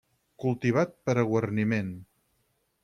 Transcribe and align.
Cultivat 0.43 0.95
per 1.09 1.15
a 1.21 1.27
guarniment. 1.33 1.95